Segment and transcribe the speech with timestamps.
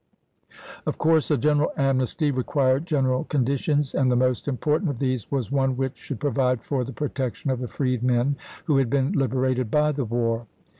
[0.87, 5.29] Of course a general amnesty required general con ditions; and the most important of these
[5.29, 8.35] was one which should provide for the protection of the freedmen
[8.65, 10.47] who had been liberated by the war.